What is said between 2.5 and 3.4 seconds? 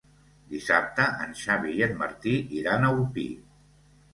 iran a Orpí.